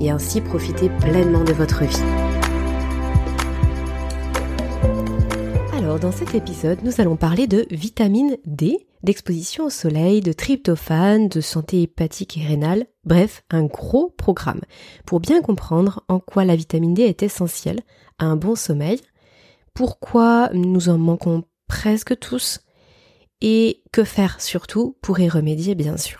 [0.00, 2.30] et ainsi profiter pleinement de votre vie.
[5.76, 11.28] Alors dans cet épisode, nous allons parler de vitamine D, d'exposition au soleil, de tryptophane,
[11.28, 14.60] de santé hépatique et rénale, bref, un gros programme
[15.06, 17.80] pour bien comprendre en quoi la vitamine D est essentielle
[18.18, 19.00] à un bon sommeil,
[19.74, 22.60] pourquoi nous en manquons presque tous
[23.40, 26.19] et que faire surtout pour y remédier bien sûr.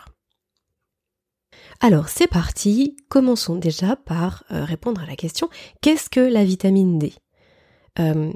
[1.82, 5.48] Alors c'est parti, commençons déjà par euh, répondre à la question
[5.80, 7.14] qu'est-ce que la vitamine D?
[7.98, 8.30] Euh,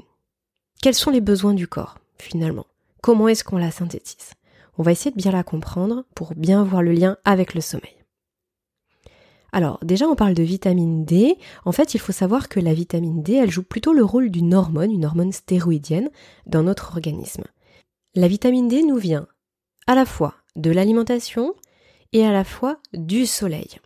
[0.81, 2.65] Quels sont les besoins du corps finalement?
[3.03, 4.31] Comment est-ce qu'on la synthétise?
[4.79, 7.95] On va essayer de bien la comprendre pour bien voir le lien avec le sommeil.
[9.51, 13.21] Alors déjà on parle de vitamine D, en fait il faut savoir que la vitamine
[13.21, 16.09] D elle joue plutôt le rôle d'une hormone, une hormone stéroïdienne
[16.47, 17.43] dans notre organisme.
[18.15, 19.27] La vitamine D nous vient
[19.85, 21.53] à la fois de l'alimentation,
[22.13, 23.79] et à la fois du soleil.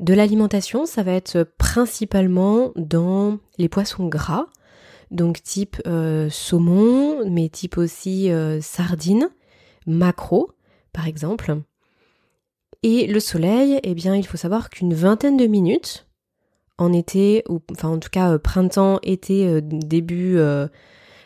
[0.00, 4.46] De l'alimentation, ça va être principalement dans les poissons gras,
[5.10, 9.28] donc type euh, saumon, mais type aussi euh, sardine,
[9.86, 10.52] maquereau,
[10.92, 11.56] par exemple.
[12.84, 16.06] Et le soleil, eh bien, il faut savoir qu'une vingtaine de minutes,
[16.76, 20.38] en été, ou enfin en tout cas euh, printemps, été, début,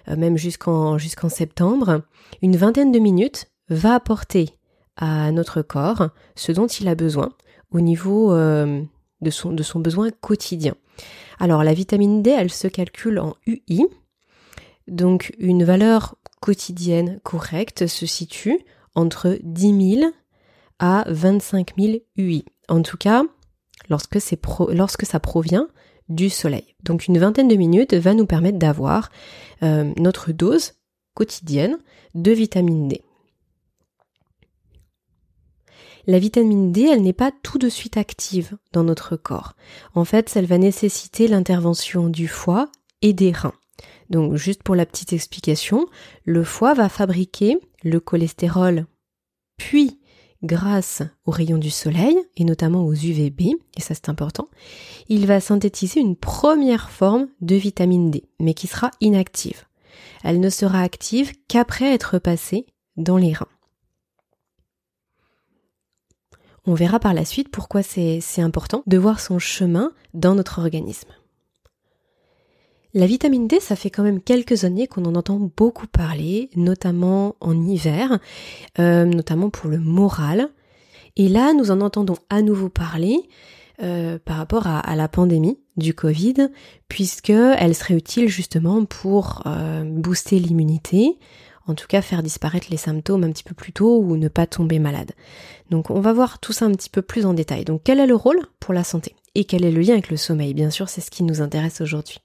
[0.07, 2.01] même jusqu'en septembre,
[2.41, 4.57] une vingtaine de minutes va apporter
[5.03, 7.31] à notre corps ce dont il a besoin
[7.73, 8.81] au niveau euh,
[9.21, 10.77] de, son, de son besoin quotidien.
[11.41, 13.85] Alors la vitamine D, elle se calcule en UI.
[14.87, 18.61] Donc une valeur quotidienne correcte se situe
[18.95, 20.13] entre 10 000
[20.79, 22.45] à 25 000 UI.
[22.69, 23.25] En tout cas,
[23.91, 24.19] lorsque,
[24.69, 25.67] lorsque ça provient
[26.09, 26.77] du soleil.
[26.85, 29.11] Donc une vingtaine de minutes va nous permettre d'avoir
[29.65, 30.75] euh, notre dose
[31.15, 31.79] quotidienne
[32.15, 33.03] de vitamine D.
[36.07, 39.55] La vitamine D, elle n'est pas tout de suite active dans notre corps.
[39.95, 42.69] En fait, elle va nécessiter l'intervention du foie
[43.03, 43.55] et des reins.
[44.11, 45.87] Donc, juste pour la petite explication,
[46.25, 48.87] le foie va fabriquer le cholestérol,
[49.57, 49.99] puis
[50.43, 54.49] grâce aux rayons du soleil, et notamment aux UVB, et ça c'est important,
[55.09, 59.65] il va synthétiser une première forme de vitamine D, mais qui sera inactive.
[60.25, 63.47] Elle ne sera active qu'après être passée dans les reins.
[66.65, 71.09] On verra par la suite pourquoi c'est important de voir son chemin dans notre organisme.
[72.95, 77.37] La vitamine D, ça fait quand même quelques années qu'on en entend beaucoup parler, notamment
[77.41, 78.19] en hiver,
[78.79, 80.51] euh, notamment pour le moral.
[81.17, 83.17] Et là, nous en entendons à nouveau parler
[83.83, 86.49] euh, par rapport à, la pandémie du Covid,
[86.89, 91.19] puisque elle serait utile justement pour euh, booster l'immunité,
[91.67, 94.47] en tout cas faire disparaître les symptômes un petit peu plus tôt ou ne pas
[94.47, 95.13] tomber malade.
[95.71, 97.65] Donc on va voir tout ça un petit peu plus en détail.
[97.65, 99.15] Donc quel est le rôle pour la santé?
[99.35, 100.55] Et quel est le lien avec le sommeil?
[100.55, 102.19] Bien sûr, c'est ce qui nous intéresse aujourd'hui.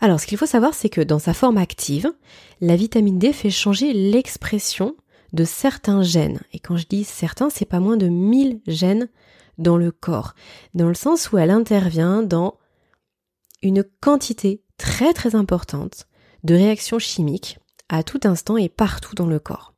[0.00, 2.10] Alors ce qu'il faut savoir, c'est que dans sa forme active,
[2.60, 4.96] la vitamine D fait changer l'expression
[5.32, 6.40] de certains gènes.
[6.52, 9.08] Et quand je dis certains, c'est pas moins de 1000 gènes
[9.58, 10.34] dans le corps,
[10.74, 12.56] dans le sens où elle intervient dans
[13.62, 16.06] une quantité très très importante
[16.44, 17.58] de réactions chimiques
[17.90, 19.74] à tout instant et partout dans le corps.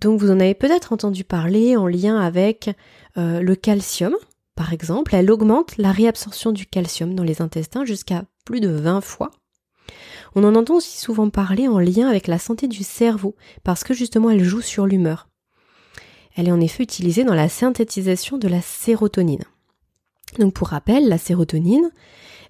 [0.00, 2.70] Donc vous en avez peut-être entendu parler en lien avec
[3.16, 4.14] euh, le calcium,
[4.54, 5.14] par exemple.
[5.14, 9.30] Elle augmente la réabsorption du calcium dans les intestins jusqu'à plus de 20 fois.
[10.34, 13.94] On en entend aussi souvent parler en lien avec la santé du cerveau, parce que
[13.94, 15.28] justement elle joue sur l'humeur.
[16.36, 19.44] Elle est en effet utilisée dans la synthétisation de la sérotonine.
[20.38, 21.90] Donc pour rappel, la sérotonine,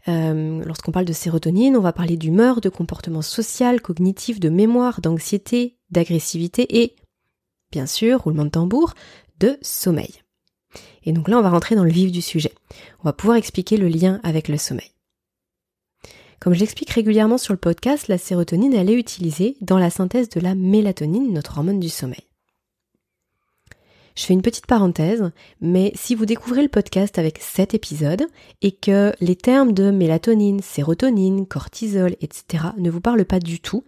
[0.09, 5.01] euh, lorsqu'on parle de sérotonine, on va parler d'humeur, de comportement social, cognitif, de mémoire,
[5.01, 6.97] d'anxiété, d'agressivité et,
[7.73, 8.95] bien sûr, roulement de tambour,
[9.41, 10.23] de sommeil.
[11.05, 12.53] Et donc là, on va rentrer dans le vif du sujet.
[13.01, 14.91] On va pouvoir expliquer le lien avec le sommeil.
[16.41, 20.29] Comme je l'explique régulièrement sur le podcast, la sérotonine, elle est utilisée dans la synthèse
[20.29, 22.25] de la mélatonine, notre hormone du sommeil.
[24.15, 25.31] Je fais une petite parenthèse,
[25.61, 28.27] mais si vous découvrez le podcast avec cet épisode
[28.63, 32.65] et que les termes de mélatonine, sérotonine, cortisol, etc.
[32.79, 33.83] ne vous parlent pas du tout,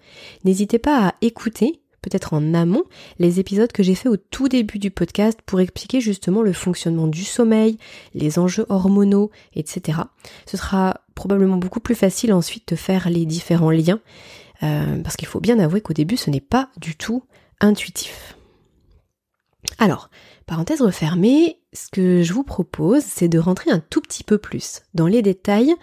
[0.45, 2.85] n'hésitez pas à écouter peut-être en amont
[3.19, 7.09] les épisodes que j'ai fait au tout début du podcast pour expliquer justement le fonctionnement
[7.09, 7.79] du sommeil,
[8.15, 9.99] les enjeux hormonaux, etc.
[10.47, 14.01] Ce sera probablement beaucoup plus facile ensuite de faire les différents liens,
[14.63, 17.25] euh, parce qu'il faut bien avouer qu'au début ce n'est pas du tout
[17.61, 18.36] intuitif.
[19.79, 20.11] Alors,
[20.47, 24.83] parenthèse refermée, ce que je vous propose, c'est de rentrer un tout petit peu plus
[24.95, 25.75] dans les détails,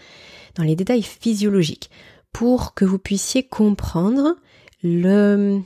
[0.55, 1.91] dans les détails physiologiques,
[2.31, 4.35] pour que vous puissiez comprendre
[4.81, 5.61] le,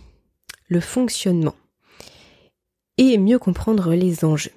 [0.82, 1.56] fonctionnement
[2.98, 4.52] et mieux comprendre les enjeux.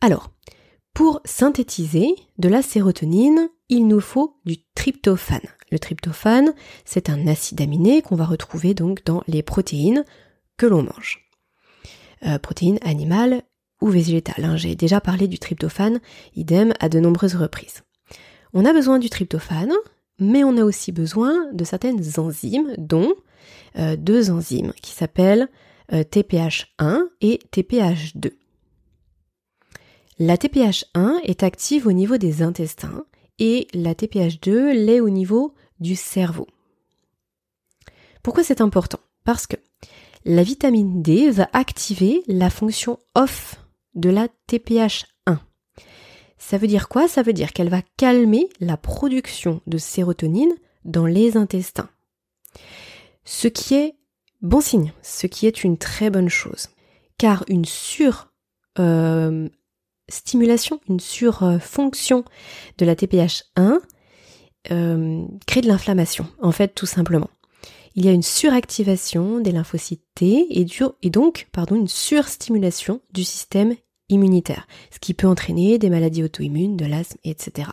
[0.00, 0.30] Alors,
[0.92, 5.48] pour synthétiser de la sérotonine, il nous faut du tryptophane.
[5.70, 6.54] Le tryptophane,
[6.84, 10.04] c'est un acide aminé qu'on va retrouver donc dans les protéines
[10.56, 11.28] que l'on mange.
[12.26, 13.42] Euh, protéines animales
[13.80, 14.44] ou végétales.
[14.44, 14.56] Hein.
[14.56, 16.00] J'ai déjà parlé du tryptophane,
[16.34, 17.82] idem à de nombreuses reprises.
[18.52, 19.72] On a besoin du tryptophane,
[20.18, 23.14] mais on a aussi besoin de certaines enzymes, dont
[23.78, 25.48] euh, deux enzymes qui s'appellent
[25.92, 28.32] euh, TPH1 et TPH2.
[30.18, 33.04] La TPH1 est active au niveau des intestins
[33.38, 36.46] et la TPH2 l'est au niveau du cerveau.
[38.22, 39.00] Pourquoi c'est important?
[39.24, 39.56] Parce que
[40.24, 43.56] la vitamine D va activer la fonction off
[43.94, 45.38] de la TPH1.
[46.38, 47.08] Ça veut dire quoi?
[47.08, 51.90] Ça veut dire qu'elle va calmer la production de sérotonine dans les intestins.
[53.24, 53.96] Ce qui est
[54.40, 56.68] bon signe, ce qui est une très bonne chose.
[57.18, 58.32] Car une sur
[58.78, 59.48] euh,
[60.08, 62.24] stimulation, une surfonction
[62.78, 63.78] de la TPH1
[64.70, 67.30] euh, crée de l'inflammation, en fait, tout simplement.
[67.94, 73.74] Il y a une suractivation des lymphocytes T et, donc pardon, une surstimulation du système
[74.08, 77.70] immunitaire, ce qui peut entraîner des maladies auto-immunes, de l'asthme, etc.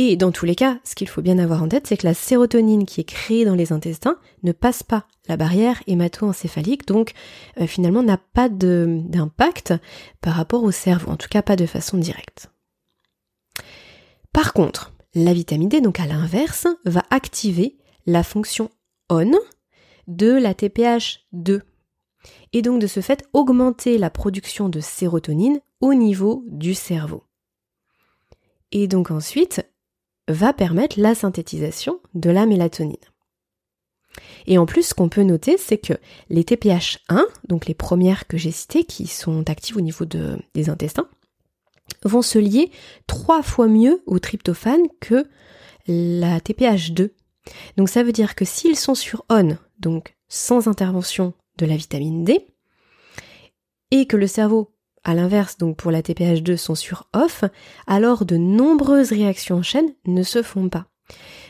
[0.00, 2.14] Et dans tous les cas, ce qu'il faut bien avoir en tête, c'est que la
[2.14, 7.12] sérotonine qui est créée dans les intestins ne passe pas la barrière hémato-encéphalique, donc
[7.60, 9.74] euh, finalement n'a pas d'impact
[10.20, 12.48] par rapport au cerveau, en tout cas pas de façon directe.
[14.32, 18.70] Par contre, la vitamine D, donc à l'inverse, va activer la fonction
[19.10, 19.32] ON
[20.06, 21.60] de la TPH2
[22.52, 27.24] et donc de ce fait augmenter la production de sérotonine au niveau du cerveau.
[28.70, 29.66] Et donc ensuite
[30.28, 32.96] va permettre la synthétisation de la mélatonine.
[34.46, 35.94] Et en plus, ce qu'on peut noter, c'est que
[36.28, 41.08] les TPH1, donc les premières que j'ai citées, qui sont actives au niveau des intestins,
[42.04, 42.70] vont se lier
[43.06, 45.26] trois fois mieux au tryptophane que
[45.86, 47.10] la TPH2.
[47.76, 52.24] Donc ça veut dire que s'ils sont sur ON, donc sans intervention de la vitamine
[52.24, 52.46] D,
[53.90, 54.74] et que le cerveau,
[55.08, 57.44] à l'inverse, donc pour la TPH2, sont sur off,
[57.86, 60.86] alors de nombreuses réactions en chaîne ne se font pas.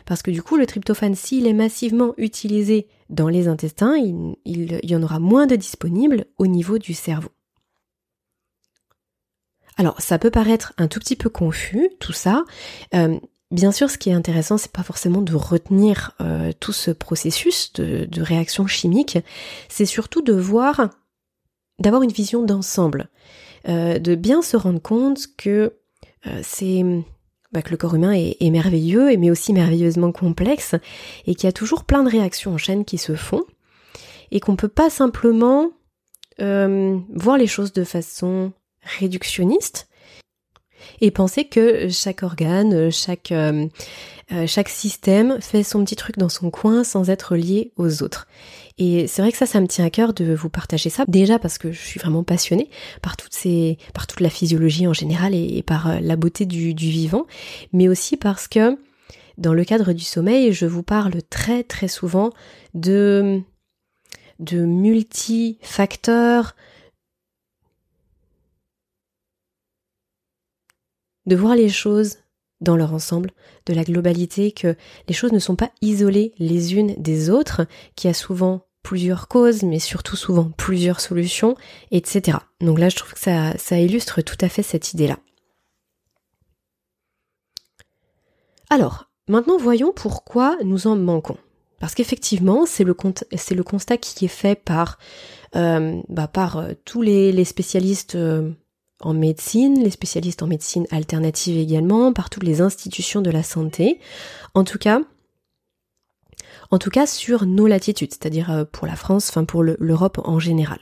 [0.06, 4.96] Parce que du coup, le tryptophane, s'il est massivement utilisé dans les intestins, il, y
[4.96, 7.30] en aura moins de disponibles au niveau du cerveau.
[9.76, 12.44] Alors, ça peut paraître un tout petit peu confus, tout ça.
[12.94, 13.18] Euh,
[13.50, 17.72] Bien sûr, ce qui est intéressant, c'est pas forcément de retenir euh, tout ce processus
[17.72, 19.18] de, réaction chimique,
[19.70, 20.90] c'est surtout de voir,
[21.78, 23.08] d'avoir une vision d'ensemble,
[23.68, 25.74] euh, de bien se rendre compte que
[26.26, 26.84] euh, c'est
[27.52, 30.74] bah, que le corps humain est, est, merveilleux, mais aussi merveilleusement complexe,
[31.26, 33.44] et qu'il y a toujours plein de réactions en chaîne qui se font,
[34.30, 35.70] et qu'on peut pas simplement
[36.40, 38.52] voir les choses de façon
[39.00, 39.88] réductionniste,
[41.00, 43.66] et penser que chaque organe, chaque, euh,
[44.32, 48.26] euh, chaque système fait son petit truc dans son coin sans être lié aux autres.
[48.78, 51.04] Et c'est vrai que ça, ça me tient à cœur de vous partager ça.
[51.08, 52.70] Déjà parce que je suis vraiment passionnée
[53.02, 56.74] par toutes ces, par toute la physiologie en général et, par euh, la beauté du,
[56.74, 57.26] du vivant,
[57.72, 58.78] mais aussi parce que
[59.36, 62.30] dans le cadre du sommeil, je vous parle très très souvent
[62.74, 63.40] de
[64.38, 66.54] de multifacteurs,
[71.28, 72.16] de voir les choses
[72.60, 73.30] dans leur ensemble,
[73.66, 74.74] de la globalité, que
[75.06, 79.28] les choses ne sont pas isolées les unes des autres, qu'il y a souvent plusieurs
[79.28, 81.56] causes, mais surtout souvent plusieurs solutions,
[81.90, 82.38] etc.
[82.60, 85.18] Donc là, je trouve que ça, illustre tout à fait cette idée-là.
[88.70, 91.38] Alors, maintenant voyons pourquoi nous en manquons.
[91.80, 94.98] Parce qu'effectivement, c'est le, constat qui est fait par,
[95.54, 98.50] euh, bah, euh, tous les, spécialistes euh,
[99.00, 104.00] en médecine, les spécialistes en médecine alternative également, par toutes les institutions de la santé.
[104.54, 105.00] En tout cas,
[106.70, 110.38] en tout cas sur nos latitudes, c'est-à-dire euh, pour la France, enfin pour l'Europe en
[110.38, 110.80] général.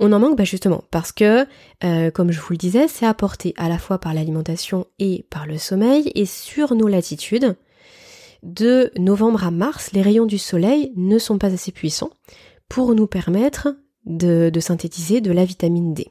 [0.00, 1.46] On en manque bah justement parce que,
[1.82, 5.46] euh, comme je vous le disais, c'est apporté à la fois par l'alimentation et par
[5.46, 7.56] le sommeil, et sur nos latitudes,
[8.44, 12.10] de novembre à mars, les rayons du soleil ne sont pas assez puissants
[12.68, 13.76] pour nous permettre
[14.06, 16.08] de, synthétiser de la vitamine D.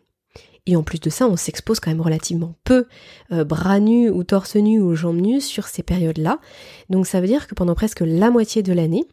[0.67, 2.85] Et en plus de ça, on s'expose quand même relativement peu,
[3.31, 6.39] euh, bras nus ou torse nu ou jambes nues sur ces périodes-là.
[6.89, 9.07] Donc ça veut dire que pendant presque la moitié de l'année,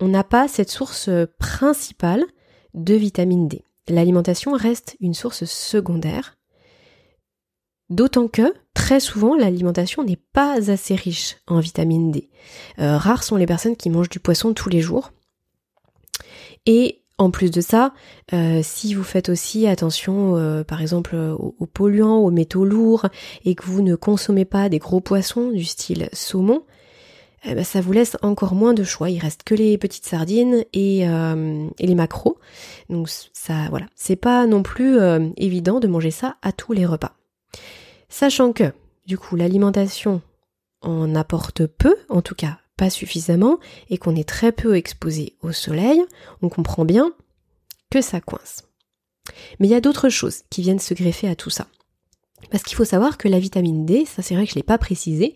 [0.00, 2.24] on n'a pas cette source principale
[2.74, 3.64] de vitamine D.
[3.88, 6.36] L'alimentation reste une source secondaire
[7.90, 12.30] D'autant que, très souvent, l'alimentation n'est pas assez riche en vitamine D.
[12.78, 15.10] Euh, rares sont les personnes qui mangent du poisson tous les jours.
[16.66, 17.92] Et en plus de ça,
[18.32, 23.06] euh, si vous faites aussi attention, euh, par exemple, aux, polluants, aux métaux lourds,
[23.44, 26.64] et que vous ne consommez pas des gros poissons du style saumon,
[27.44, 29.10] eh ben, ça vous laisse encore moins de choix.
[29.10, 31.06] Il reste que les petites sardines et,
[31.78, 32.38] les macros.
[32.88, 34.98] Donc ça, voilà, c'est pas non plus
[35.36, 37.12] évident de manger ça à tous les repas.
[38.08, 38.72] Sachant que,
[39.06, 40.22] du coup, l'alimentation
[40.82, 43.58] en apporte peu, en tout cas suffisamment,
[43.90, 46.02] et qu'on est très peu exposé au soleil,
[46.40, 47.12] on comprend bien
[47.90, 48.64] que ça coince.
[49.58, 51.66] Mais il y a d'autres choses qui viennent se greffer à tout ça.
[52.50, 54.66] Parce qu'il faut savoir que la vitamine D, ça c'est vrai que je ne l'ai
[54.66, 55.34] pas précisé,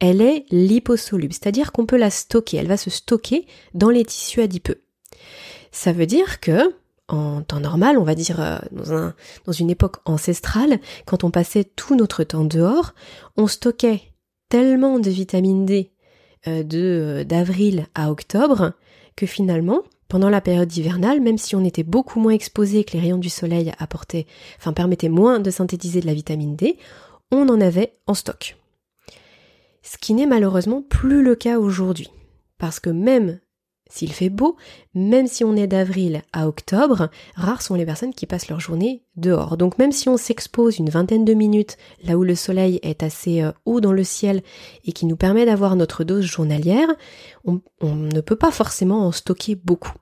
[0.00, 4.40] elle est liposoluble, c'est-à-dire qu'on peut la stocker, elle va se stocker dans les tissus
[4.40, 4.82] adipeux.
[5.72, 6.74] Ça veut dire que
[7.08, 9.14] en temps normal, on va dire euh, dans, un,
[9.46, 12.94] dans une époque ancestrale, quand on passait tout notre temps dehors,
[13.36, 14.02] on stockait
[14.48, 15.92] tellement de vitamine D
[16.46, 18.72] de euh, d'avril à octobre
[19.16, 23.00] que finalement, pendant la période hivernale, même si on était beaucoup moins exposé, que les
[23.00, 24.26] rayons du soleil apportaient,
[24.58, 26.78] enfin permettaient moins de synthétiser de la vitamine D,
[27.30, 28.56] on en avait en stock.
[29.82, 32.10] Ce qui n'est malheureusement plus le cas aujourd'hui.
[32.58, 33.40] Parce que même
[33.88, 34.56] s'il fait beau,
[34.94, 39.02] même si on est d'avril à octobre, rares sont les personnes qui passent leur journée
[39.16, 39.56] dehors.
[39.56, 43.42] Donc même si on s'expose une vingtaine de minutes là où le soleil est assez
[43.42, 44.42] euh, haut dans le ciel
[44.84, 46.88] et qui nous permet d'avoir notre dose journalière,
[47.44, 49.92] on, ne peut pas forcément en stocker beaucoup.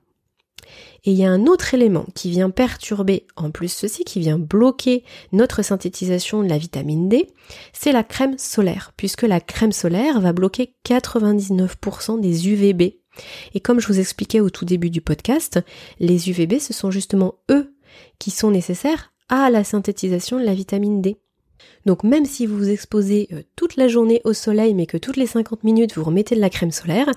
[1.05, 4.37] Et il y a un autre élément qui vient perturber, en plus ceci, qui vient
[4.37, 7.27] bloquer notre synthétisation de la vitamine D,
[7.71, 12.95] c'est la crème solaire, puisque la crème solaire va bloquer 99% des UVB
[13.53, 15.59] et comme je vous expliquais au tout début du podcast,
[15.99, 17.73] les UVB, ce sont justement eux
[18.19, 21.17] qui sont nécessaires à la synthétisation de la vitamine D.
[21.85, 25.17] Donc même si vous vous exposez euh, toute la journée au soleil mais que toutes
[25.17, 27.09] les 50 minutes vous remettez de la crème solaire,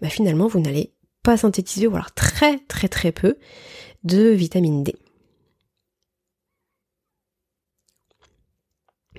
[0.00, 3.36] bah finalement vous n'allez pas synthétiser ou alors très très très peu
[4.04, 4.94] de vitamine D.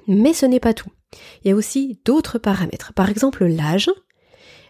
[0.07, 0.89] Mais ce n'est pas tout.
[1.43, 2.93] Il y a aussi d'autres paramètres.
[2.93, 3.89] Par exemple l'âge.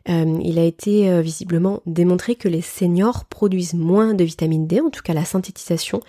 [0.08, 4.80] Euh, il a été euh, visiblement démontré que les seniors produisent moins de vitamine D,
[4.80, 6.02] en tout cas la synthétisation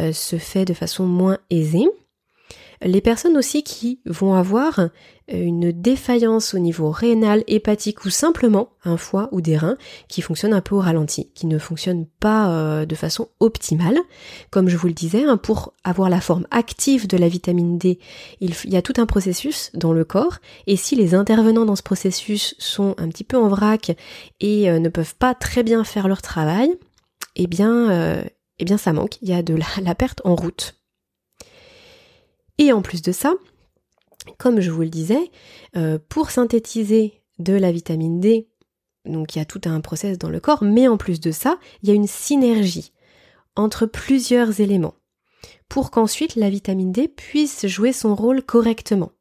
[0.00, 1.86] euh, se fait de façon moins aisée.
[2.82, 4.88] Les personnes aussi qui vont avoir euh,
[5.28, 9.78] une défaillance au niveau rénal, hépatique ou simplement un foie ou des reins
[10.08, 13.98] qui fonctionnent un peu au ralenti, qui ne fonctionnent pas euh, de façon optimale.
[14.50, 17.98] Comme je vous le disais, hein, pour avoir la forme active de la vitamine D,
[18.40, 21.82] il y a tout un processus dans le corps et si les intervenants dans ce
[21.82, 23.96] processus sont un petit peu en vrac
[24.40, 26.70] et euh, ne peuvent pas très bien faire leur travail,
[27.36, 28.24] eh bien,
[28.58, 30.75] eh bien ça manque, il y a de la perte en route.
[32.58, 33.34] Et en plus de ça,
[34.38, 35.30] comme je vous le disais,
[35.76, 38.48] euh, pour synthétiser de la vitamine D,
[39.04, 41.58] donc il y a tout un process dans le corps, mais en plus de ça,
[41.82, 42.92] il y a une synergie
[43.54, 44.94] entre plusieurs éléments
[45.68, 49.12] pour qu'ensuite la vitamine D puisse jouer son rôle correctement.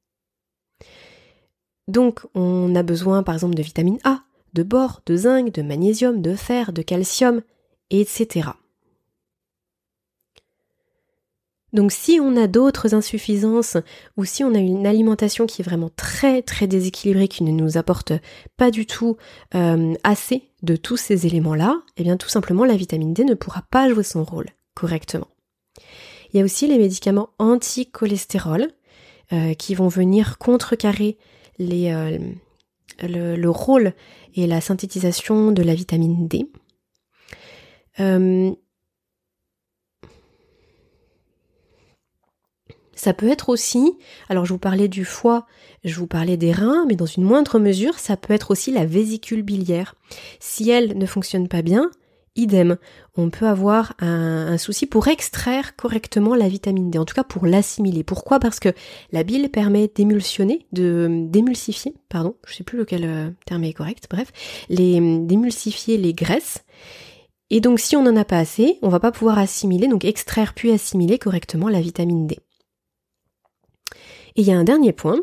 [1.87, 4.23] Donc on a besoin par exemple de vitamine A,
[4.53, 7.41] de bore, de zinc, de magnésium, de fer, de calcium,
[7.89, 8.49] etc.
[11.75, 13.75] Donc si on a d'autres insuffisances
[14.15, 17.77] ou si on a une alimentation qui est vraiment très très déséquilibrée, qui ne nous
[17.77, 18.13] apporte
[18.55, 19.17] pas du tout
[19.55, 23.61] euh, assez de tous ces éléments-là, eh bien tout simplement la vitamine D ne pourra
[23.69, 25.27] pas jouer son rôle correctement.
[26.31, 28.67] Il y a aussi les médicaments anti-cholestérol
[29.33, 31.17] euh, qui vont venir contrecarrer
[31.59, 32.17] les, euh,
[33.01, 33.91] le, rôle
[34.33, 36.47] et la synthétisation de la vitamine D.
[42.95, 43.97] Ça peut être aussi,
[44.29, 45.45] alors je vous parlais du foie,
[45.83, 48.85] je vous parlais des reins, mais dans une moindre mesure, ça peut être aussi la
[48.85, 49.95] vésicule biliaire.
[50.39, 51.91] Si elle ne fonctionne pas bien,
[52.35, 52.77] idem,
[53.15, 57.45] on peut avoir un, souci pour extraire correctement la vitamine D, en tout cas pour
[57.45, 58.03] l'assimiler.
[58.03, 58.39] Pourquoi?
[58.39, 58.69] Parce que
[59.11, 64.07] la bile permet d'émulsionner, de d'émulsifier, pardon, je sais plus lequel euh, terme est correct,
[64.09, 64.31] bref,
[64.69, 66.63] les d'émulsifier les graisses.
[67.49, 70.53] Et donc si on n'en a pas assez, on va pas pouvoir assimiler, donc extraire
[70.53, 72.39] puis assimiler correctement la vitamine D.
[74.35, 75.19] Et il y a un dernier point,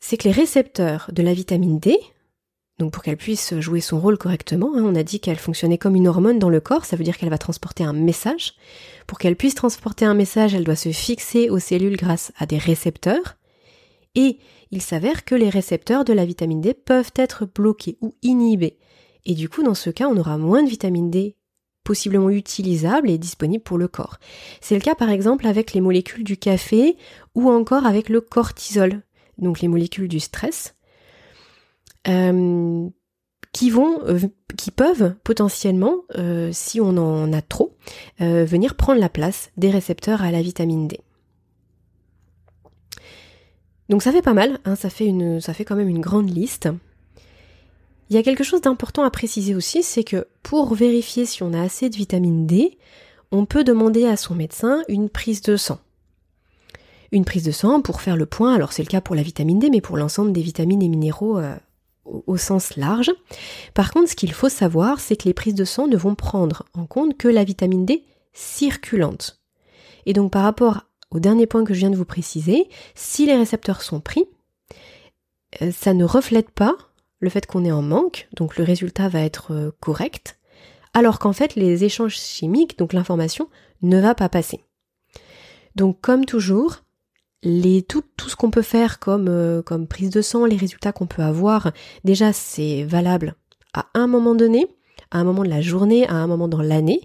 [0.00, 1.96] c'est que les récepteurs de la vitamine D,
[2.78, 5.94] Donc pour qu'elle puisse jouer son rôle correctement, hein, on a dit qu'elle fonctionnait comme
[5.94, 8.54] une hormone dans le corps, ça veut dire qu'elle va transporter un message.
[9.06, 12.58] Pour qu'elle puisse transporter un message, elle doit se fixer aux cellules grâce à des
[12.58, 13.36] récepteurs.
[14.16, 14.38] Et
[14.72, 18.78] il s'avère que les récepteurs de la vitamine D peuvent être bloqués ou inhibés.
[19.24, 21.36] Et du coup, dans ce cas, on aura moins de vitamine D
[21.84, 24.18] possiblement utilisable et disponible pour le corps.
[24.60, 26.96] C'est le cas par exemple avec les molécules du café
[27.34, 29.02] ou encore avec le cortisol,
[29.38, 30.74] donc les molécules du stress,
[32.08, 32.88] euh,
[33.52, 34.18] qui vont, euh,
[34.56, 37.76] qui peuvent potentiellement, euh, si on en a trop,
[38.18, 41.00] venir prendre la place des récepteurs à la vitamine D.
[43.88, 46.30] Donc ça fait pas mal, hein, ça fait une, ça fait quand même une grande
[46.30, 46.68] liste.
[48.08, 51.52] Il y a quelque chose d'important à préciser aussi, c'est que pour vérifier si on
[51.52, 52.78] a assez de vitamine D,
[53.32, 55.78] on peut demander à son médecin une prise de sang.
[57.12, 59.58] Une prise de sang pour faire le point, alors c'est le cas pour la vitamine
[59.58, 61.54] D, mais pour l'ensemble des vitamines et minéraux euh,
[62.04, 63.12] au, sens large.
[63.74, 66.64] Par contre, ce qu'il faut savoir, c'est que les prises de sang ne vont prendre
[66.72, 69.42] en compte que la vitamine D circulante.
[70.06, 73.36] Et donc par rapport au dernier point que je viens de vous préciser, si les
[73.36, 74.24] récepteurs sont pris,
[75.60, 76.74] euh, ça ne reflète pas
[77.20, 80.38] le fait qu'on est en manque, donc le résultat va être euh, correct,
[80.94, 83.48] alors qu'en fait les échanges chimiques, donc l'information,
[83.82, 84.64] ne va pas passer.
[85.76, 86.81] Donc comme toujours,
[87.42, 91.22] tout, ce qu'on peut faire comme, euh, comme prise de sang, les résultats qu'on peut
[91.22, 91.72] avoir,
[92.04, 93.34] déjà c'est valable
[93.74, 94.66] à un moment donné,
[95.10, 97.00] à un moment de la journée, à un moment dans l'année.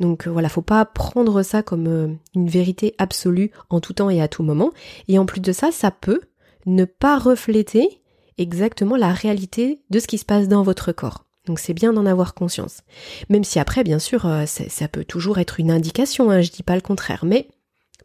[0.00, 4.20] Donc euh, voilà, faut pas prendre ça comme une vérité absolue en tout temps et
[4.20, 4.72] à tout moment.
[5.08, 6.20] Et en plus de ça, ça peut
[6.66, 8.00] ne pas refléter
[8.38, 11.24] exactement la réalité de ce qui se passe dans votre corps.
[11.46, 12.82] Donc c'est bien d'en avoir conscience.
[13.28, 16.64] Même si après, bien sûr, euh, ça peut toujours être une indication, hein, je dis
[16.64, 17.48] pas le contraire, mais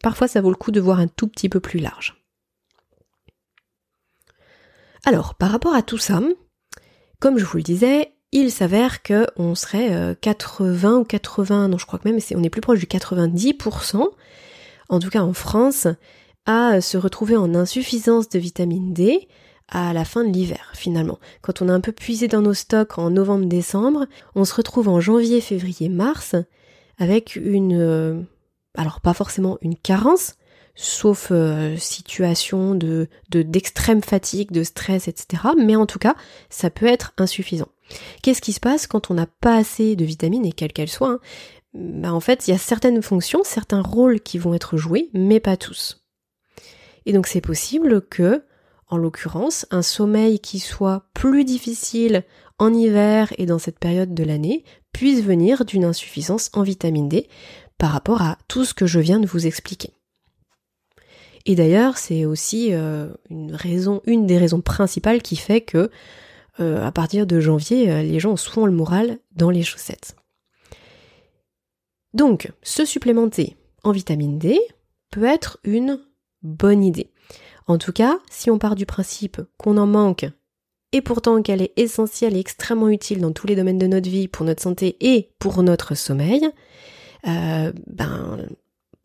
[0.01, 2.21] parfois ça vaut le coup de voir un tout petit peu plus large.
[5.03, 6.21] Alors, par rapport à tout ça,
[7.19, 11.77] comme je vous le disais, il s'avère que on serait 80 euh, ou 80, non
[11.77, 14.07] je crois que même on est plus proche du 90%,
[14.89, 15.87] en tout cas en France,
[16.45, 19.27] à se retrouver en insuffisance de vitamine D,
[19.67, 21.19] à la fin de l'hiver finalement.
[21.41, 24.99] Quand on a un peu puisé dans nos stocks en novembre-décembre, on se retrouve en
[24.99, 26.35] janvier, février, mars
[26.99, 28.27] avec une...
[28.75, 30.35] Alors pas forcément une carence,
[30.75, 35.43] sauf euh, situation de d'extrême fatigue, de stress, etc.
[35.57, 36.15] Mais en tout cas,
[36.49, 37.69] ça peut être insuffisant.
[38.21, 41.09] Qu'est-ce qui se passe quand on n'a pas assez de vitamines et quelles qu'elles soient
[41.09, 41.19] hein
[41.73, 45.39] bah, En fait, il y a certaines fonctions, certains rôles qui vont être joués, mais
[45.39, 46.05] pas tous.
[47.05, 48.43] Et donc c'est possible que
[48.87, 52.25] en l'occurrence, un sommeil qui soit plus difficile
[52.59, 57.29] en hiver et dans cette période de l'année puisse venir d'une insuffisance en vitamine D
[57.81, 59.89] par rapport à tout ce que je viens de vous expliquer.
[61.47, 65.89] Et d'ailleurs, c'est aussi euh, une des raisons principales qui fait que
[66.59, 70.15] euh, à partir de janvier, euh, les gens ont souvent le moral dans les chaussettes.
[72.13, 74.59] Donc, se supplémenter en vitamine D
[75.09, 75.99] peut être une
[76.43, 77.09] bonne idée.
[77.65, 80.27] En tout cas, si on part du principe qu'on en manque
[80.91, 84.27] et pourtant qu'elle est essentielle et extrêmement utile dans tous les domaines de notre vie,
[84.27, 86.47] pour notre santé et pour notre sommeil,
[87.27, 88.47] euh, ben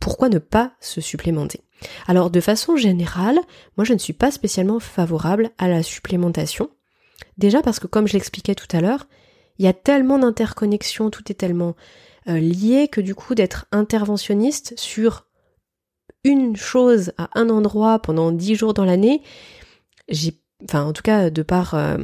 [0.00, 1.60] pourquoi ne pas se supplémenter?
[2.06, 3.38] Alors de façon générale,
[3.76, 6.70] moi je ne suis pas spécialement favorable à la supplémentation.
[7.38, 9.06] Déjà parce que comme je l'expliquais tout à l'heure,
[9.58, 11.76] il y a tellement d'interconnexions, tout est tellement
[12.28, 15.26] euh, lié que du coup d'être interventionniste sur
[16.24, 19.22] une chose à un endroit pendant dix jours dans l'année,
[20.08, 21.98] j'ai, enfin en tout cas de par euh,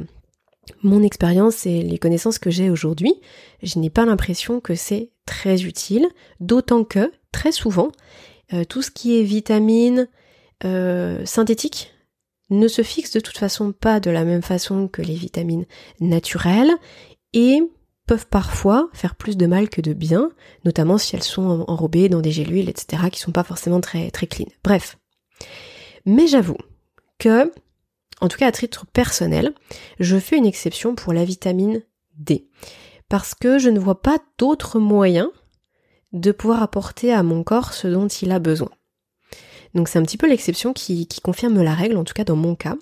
[0.83, 3.15] mon expérience et les connaissances que j'ai aujourd'hui,
[3.63, 6.09] je n'ai pas l'impression que c'est très utile,
[6.41, 7.91] d'autant que très souvent
[8.53, 10.09] euh, tout ce qui est vitamines
[10.65, 11.93] euh, synthétiques
[12.51, 15.65] ne se fixe de toute façon pas de la même façon que les vitamines
[16.01, 16.73] naturelles
[17.33, 17.63] et
[18.07, 20.31] peuvent parfois faire plus de mal que de bien,
[20.65, 24.27] notamment si elles sont enrobées dans des gélules, etc., qui sont pas forcément très, très
[24.27, 24.47] clean.
[24.65, 24.99] Bref.
[26.05, 26.59] Mais j'avoue
[27.19, 27.51] que,
[28.21, 29.55] en tout cas à titre personnel,
[30.01, 31.83] je fais une exception pour la vitamine
[32.19, 32.49] D.
[33.13, 35.29] Parce que je ne vois pas d'autres moyens
[36.15, 38.71] de pouvoir apporter à mon corps ce dont il a besoin.
[39.75, 42.55] Donc c'est un petit peu l'exception qui, confirme la règle, en tout cas dans mon
[42.55, 42.77] cas.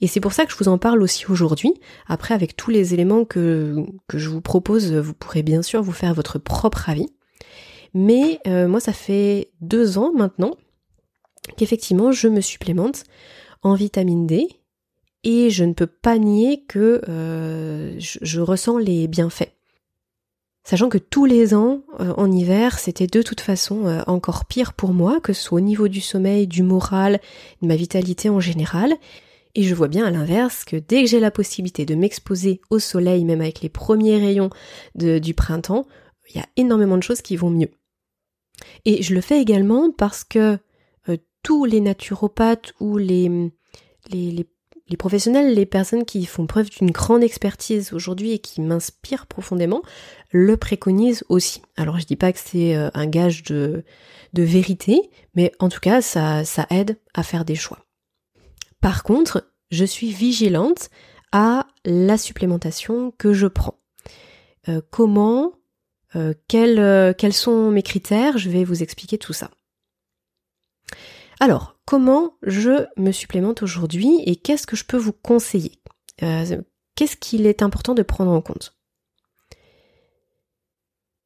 [0.00, 1.74] Et c'est pour ça que je vous en parle aussi aujourd'hui.
[2.06, 3.76] Après, avec tous les éléments que,
[4.08, 7.10] que je vous propose, vous pourrez bien sûr vous faire votre propre avis.
[7.92, 10.56] Mais euh, moi, ça fait deux ans maintenant
[11.58, 13.04] qu'effectivement, je me supplémente
[13.62, 14.48] en vitamine D
[15.24, 19.53] et je ne peux pas nier que euh, je, ressens les bienfaits.
[20.64, 24.72] Sachant que tous les ans, euh, en hiver, c'était de toute façon euh, encore pire
[24.72, 27.20] pour moi, que ce soit au niveau du sommeil, du moral,
[27.60, 28.94] de ma vitalité en général.
[29.54, 32.78] Et je vois bien à l'inverse que dès que j'ai la possibilité de m'exposer au
[32.78, 34.50] soleil, même avec les premiers rayons
[34.96, 35.86] du printemps,
[36.30, 37.70] il y a énormément de choses qui vont mieux.
[38.84, 40.58] Et je le fais également parce que
[41.08, 43.28] euh, tous les naturopathes ou les,
[44.10, 44.46] les, les,
[44.96, 49.82] professionnels, les personnes qui font preuve d'une grande expertise aujourd'hui et qui m'inspirent profondément,
[50.30, 51.62] le préconisent aussi.
[51.76, 53.84] Alors je dis pas que c'est euh, un gage de,
[54.34, 57.86] vérité, mais en tout cas ça, aide à faire des choix.
[58.80, 60.90] Par contre, je suis vigilante
[61.32, 63.78] à la supplémentation que je prends.
[64.68, 65.52] Euh, comment
[66.14, 68.38] euh, quels, sont mes critères?
[68.38, 69.50] Je vais vous expliquer tout ça.
[71.40, 75.80] Alors, comment je me supplémente aujourd'hui et qu'est-ce que je peux vous conseiller?
[76.22, 76.62] Euh,
[76.94, 78.76] Qu'est-ce qu'il est important de prendre en compte?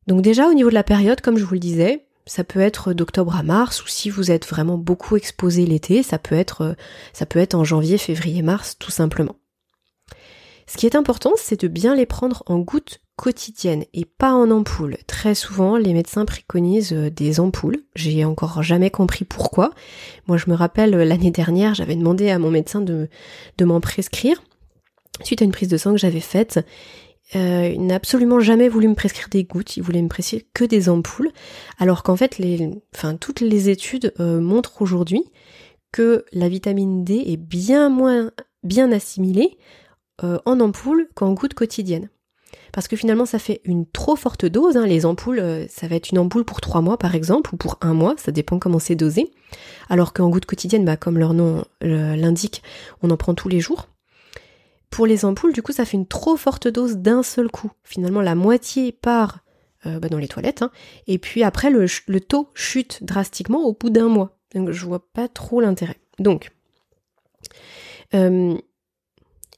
[0.07, 2.95] Donc déjà au niveau de la période, comme je vous le disais, ça peut être
[2.95, 6.77] d'octobre à mars ou si vous êtes vraiment beaucoup exposé l'été, ça peut être
[7.13, 9.37] ça peut être en janvier, février, mars tout simplement.
[10.67, 14.51] Ce qui est important, c'est de bien les prendre en gouttes quotidiennes et pas en
[14.51, 14.97] ampoules.
[15.09, 17.83] Très souvent, les médecins préconisent euh, des ampoules.
[17.97, 19.73] J'ai encore jamais compris pourquoi.
[20.29, 23.09] Moi, je me rappelle euh, l'année dernière, j'avais demandé à mon médecin de,
[23.61, 24.43] m'en prescrire
[25.25, 26.61] suite à une prise de sang que j'avais faite.
[27.35, 30.65] Euh, il n'a absolument jamais voulu me prescrire des gouttes, il voulait me prescrire que
[30.65, 31.33] des ampoules,
[31.79, 32.41] alors qu'en fait,
[33.21, 35.25] toutes les études montrent aujourd'hui
[35.93, 38.31] que la vitamine D est bien moins
[38.63, 39.59] bien assimilée
[40.23, 42.09] en ampoule qu'en gouttes quotidiennes.
[42.73, 44.77] Parce que finalement, ça fait une trop forte dose.
[44.77, 44.87] Hein.
[44.87, 47.79] Les ampoules, euh, ça va être une ampoule pour trois mois par exemple, ou pour
[47.81, 49.31] un mois, ça dépend comment c'est dosé.
[49.89, 52.63] Alors qu'en gouttes quotidiennes, bah, comme leur nom euh, l'indique,
[53.03, 53.89] on en prend tous les jours.
[54.91, 57.71] Pour les ampoules, du coup, ça fait une trop forte dose d'un seul coup.
[57.85, 59.41] Finalement, la moitié part
[59.85, 60.71] bah, dans les toilettes, hein.
[61.07, 61.87] et puis après, le,
[62.21, 64.37] taux chute drastiquement au bout d'un mois.
[64.55, 65.97] Donc, je vois pas trop l'intérêt.
[66.19, 66.51] Donc,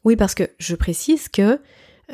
[0.04, 1.60] oui, parce que je précise que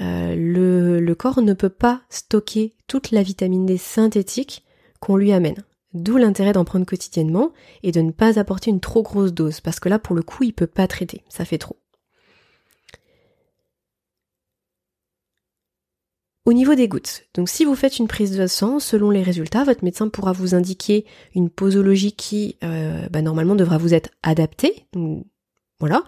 [0.00, 4.64] euh, le, corps ne peut pas stocker toute la vitamine D synthétique
[5.00, 5.64] qu'on lui amène.
[5.94, 9.80] D'où l'intérêt d'en prendre quotidiennement et de ne pas apporter une trop grosse dose, parce
[9.80, 11.76] que là, pour le coup, il peut pas traiter, ça fait trop.
[16.44, 19.64] Au niveau des gouttes, donc si vous faites une prise de sang, selon les résultats,
[19.64, 21.04] votre médecin pourra vous indiquer
[21.35, 24.87] une posologie qui, euh, bah, normalement, devra vous être adaptée.
[25.80, 26.04] voilà.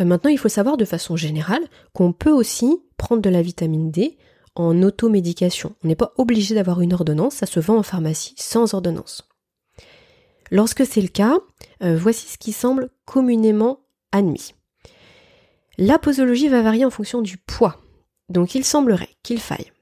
[0.00, 3.90] Euh, maintenant, il faut savoir de façon générale qu'on peut aussi prendre de la vitamine
[3.90, 4.16] D
[4.54, 5.74] en automédication.
[5.84, 9.28] On n'est pas obligé d'avoir une ordonnance, ça se vend en pharmacie sans ordonnance.
[10.50, 11.36] Lorsque c'est le cas,
[11.82, 13.80] euh, voici ce qui semble communément
[14.12, 14.54] admis.
[15.76, 17.82] La posologie va varier en fonction du poids.
[18.28, 19.72] Donc il semblerait qu'il faille.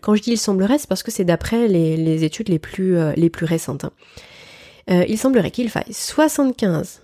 [0.00, 3.12] Quand je dis il semblerait, c'est parce que c'est d'après les, études les plus, euh,
[3.14, 3.84] les plus récentes.
[3.84, 5.04] Hein.
[5.06, 7.02] il semblerait qu'il faille 75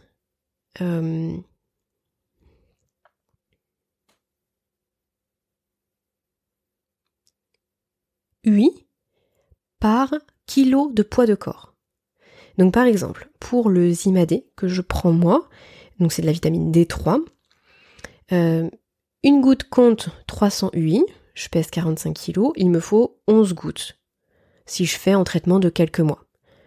[9.80, 10.14] Par
[10.46, 11.74] kilo de poids de corps.
[12.58, 15.48] Donc par exemple, pour le Zimadé que je prends moi,
[16.00, 17.20] donc c'est de la vitamine D3,
[18.32, 18.68] euh,
[19.22, 23.98] une goutte compte 300 UI, je pèse 45 kg, il me faut 11 gouttes
[24.66, 26.24] si je fais en traitement de quelques mois.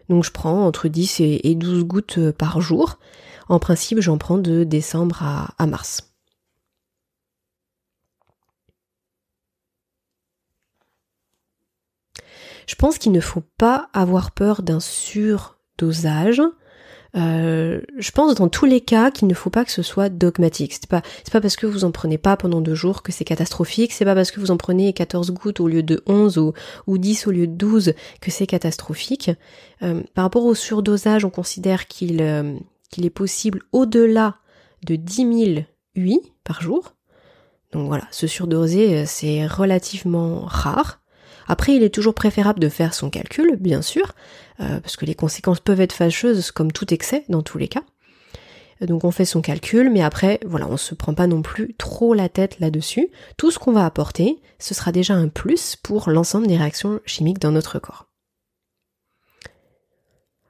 [0.10, 2.98] Donc je prends entre 10 et 12 gouttes par jour.
[3.48, 5.22] En principe, j'en prends de décembre
[5.58, 6.11] à mars.
[12.72, 16.42] Je pense qu'il ne faut pas avoir peur d'un surdosage.
[17.18, 20.72] Euh, je pense dans tous les cas qu'il ne faut pas que ce soit dogmatique.
[20.72, 23.26] C'est pas, c'est pas parce que vous en prenez pas pendant deux jours que c'est
[23.26, 23.92] catastrophique.
[23.92, 26.54] C'est pas parce que vous en prenez 14 gouttes au lieu de 11 ou,
[26.88, 29.32] ou 10 au lieu de 12 que c'est catastrophique.
[29.82, 32.56] Euh, par rapport au surdosage, on considère qu'il, euh,
[32.90, 34.38] qu'il est possible au-delà
[34.86, 35.16] de 10
[35.56, 36.94] 000 UI par jour.
[37.74, 41.01] Donc voilà, se surdoser, c'est relativement rare.
[41.48, 44.14] Après, il est toujours préférable de faire son calcul, bien sûr,
[44.60, 47.84] euh, parce que les conséquences peuvent être fâcheuses comme tout excès dans tous les cas.
[48.82, 52.14] Donc on fait son calcul, mais après, voilà, on se prend pas non plus trop
[52.14, 53.10] la tête là-dessus.
[53.38, 57.40] Tout ce qu'on va apporter, ce sera déjà un plus pour l'ensemble des réactions chimiques
[57.40, 58.08] dans notre corps.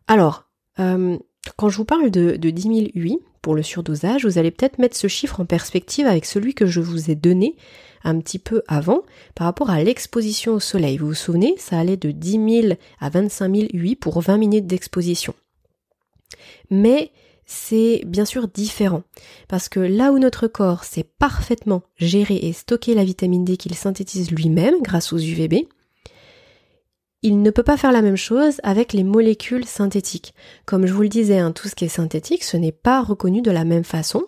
[0.08, 0.45] Alors,
[0.80, 1.17] euh,
[1.58, 4.77] quand je vous parle de, de 10 000 UI pour le surdosage, vous allez peut-être
[4.77, 7.56] mettre ce chiffre en perspective avec celui que je vous ai donné
[8.04, 9.01] un petit peu avant
[9.36, 10.97] par rapport à l'exposition au soleil.
[10.97, 14.67] Vous vous souvenez, ça allait de 10 000 à 25 000 UI pour 20 minutes
[14.67, 15.34] d'exposition.
[16.69, 17.12] Mais
[17.45, 19.04] c'est bien sûr différent
[19.49, 23.75] parce que là où notre corps sait parfaitement gérer et stocker la vitamine D qu'il
[23.75, 25.67] synthétise lui-même grâce aux UVB,
[27.21, 30.34] il ne peut pas faire la même chose avec les molécules synthétiques.
[30.65, 33.41] Comme je vous le disais, hein, tout ce qui est synthétique, ce n'est pas reconnu
[33.41, 34.23] de la même façon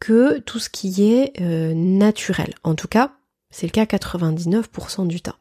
[0.00, 2.54] que tout ce qui est euh, naturel.
[2.62, 3.14] En tout cas,
[3.50, 5.36] c'est le cas 99% du temps.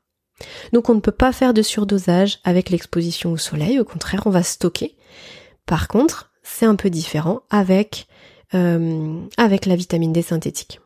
[0.71, 4.31] Donc on ne peut pas faire de surdosage avec l'exposition au soleil, au contraire, on
[4.31, 4.95] va stocker.
[5.65, 8.07] Par contre, c'est un peu différent avec,
[8.53, 10.79] euh, avec la vitamine D synthétique.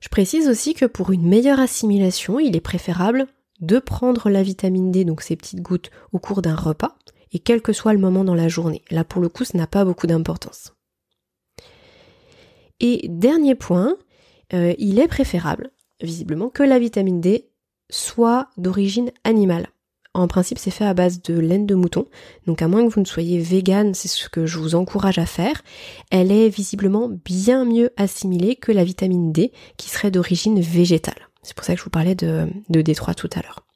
[0.00, 3.28] Je précise aussi que pour une meilleure assimilation, il est préférable
[3.62, 6.96] de prendre la vitamine D, donc ces petites gouttes, au cours d'un repas,
[7.32, 8.82] et quel que soit le moment dans la journée.
[8.90, 10.74] Là, pour le coup, ça n'a pas beaucoup d'importance.
[12.80, 13.96] Et dernier point,
[14.52, 15.70] euh, il est préférable,
[16.00, 17.48] visiblement, que la vitamine D
[17.90, 19.68] soit d'origine animale.
[20.14, 22.06] En principe, c'est fait à base de laine de mouton.
[22.46, 25.24] Donc, à moins que vous ne soyez vegan, c'est ce que je vous encourage à
[25.24, 25.62] faire.
[26.10, 31.31] Elle est visiblement bien mieux assimilée que la vitamine D, qui serait d'origine végétale.
[31.42, 33.66] C'est pour ça que je vous parlais de, de D3 tout à l'heure.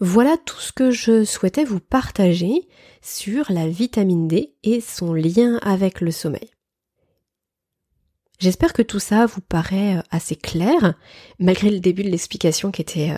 [0.00, 2.68] Voilà tout ce que je souhaitais vous partager
[3.00, 6.53] sur la vitamine D et son lien avec le sommeil.
[8.40, 10.94] J'espère que tout ça vous paraît euh, assez clair,
[11.38, 13.14] malgré le début de l'explication qui était,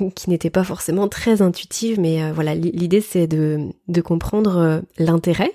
[0.00, 4.82] euh, qui n'était pas forcément très intuitive, mais euh, voilà, l'idée c'est de, de comprendre
[4.98, 5.52] l'intérêt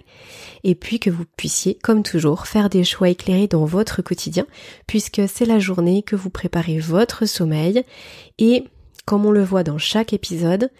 [0.63, 4.47] et puis que vous puissiez, comme toujours, faire des choix éclairés dans votre quotidien,
[4.87, 7.83] puisque c'est la journée que vous préparez votre sommeil
[8.39, 8.63] et
[9.05, 10.71] comme on le voit dans chaque épisode,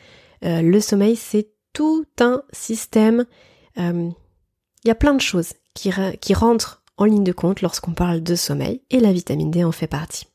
[0.42, 3.26] le sommeil c'est tout un système.
[3.76, 4.14] Il
[4.86, 8.36] y a plein de choses qui, qui rentrent en ligne de compte lorsqu'on parle de
[8.36, 10.28] sommeil et la vitamine D en fait partie.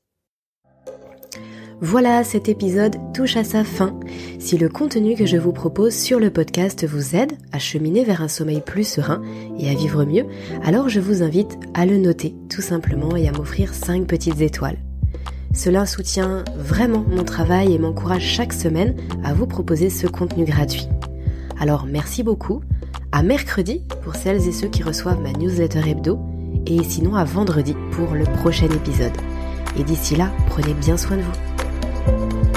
[1.81, 4.01] Voilà, cet épisode touche à sa fin.
[4.41, 8.21] Si le contenu que je vous propose sur le podcast vous aide à cheminer vers
[8.21, 9.23] un sommeil plus serein
[9.61, 10.27] et à vivre mieux,
[10.65, 14.79] alors je vous invite à le noter tout simplement et à m'offrir 5 petites étoiles.
[15.55, 20.89] Cela soutient vraiment mon travail et m'encourage chaque semaine à vous proposer ce contenu gratuit.
[21.61, 22.61] Alors merci beaucoup,
[23.13, 26.19] à mercredi pour celles et ceux qui reçoivent ma newsletter hebdo
[26.69, 29.17] et sinon à vendredi pour le prochain épisode.
[29.79, 32.48] Et d'ici là, prenez bien soin de vous.